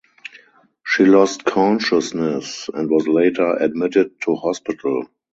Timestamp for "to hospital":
4.21-5.05